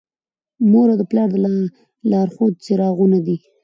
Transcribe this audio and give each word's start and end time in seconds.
مور 0.71 0.87
او 0.95 1.03
پلار 1.09 1.27
د 1.31 1.35
لارښود 2.11 2.53
څراغونه 2.65 3.17
دي. 3.25 3.37